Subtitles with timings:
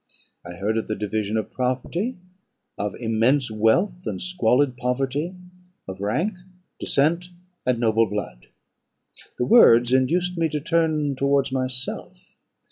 [0.43, 2.17] I heard of the division of property,
[2.75, 5.35] of immense wealth and squalid poverty;
[5.87, 6.33] of rank,
[6.79, 7.29] descent,
[7.67, 8.47] and noble blood.
[9.37, 12.35] "The words induced me to turn towards myself.